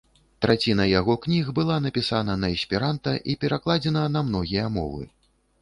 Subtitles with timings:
[0.45, 5.03] Траціна яго кніг была напісана на эсперанта і перакладзена на многія мовы.